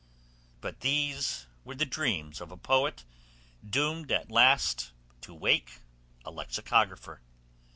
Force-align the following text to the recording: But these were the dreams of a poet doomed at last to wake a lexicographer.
But 0.61 0.79
these 0.79 1.45
were 1.63 1.75
the 1.75 1.85
dreams 1.85 2.41
of 2.41 2.49
a 2.51 2.57
poet 2.57 3.05
doomed 3.63 4.11
at 4.11 4.31
last 4.31 4.89
to 5.21 5.31
wake 5.31 5.73
a 6.25 6.31
lexicographer. 6.31 7.21